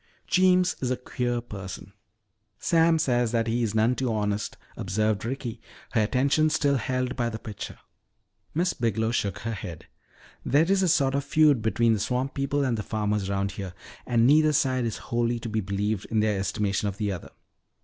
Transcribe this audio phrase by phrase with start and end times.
[0.35, 1.93] '""Jeems is a queer person"
[2.57, 7.29] "Sam says that he is none too honest," observed Ricky, her attention still held by
[7.29, 7.77] the picture.
[8.55, 9.85] Miss Biglow shook her head.
[10.43, 13.75] "There is a sort of feud between the swamp people and the farmers around here.
[14.07, 17.29] And neither side is wholly to be believed in their estimation of the other.